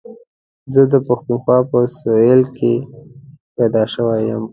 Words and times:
زه 0.73 0.81
د 0.91 0.95
پښتونخوا 1.07 1.57
په 1.71 1.79
سهېل 1.99 2.41
کي 2.57 2.73
پيدا 3.57 3.83
شوی 3.93 4.19
یم. 4.29 4.43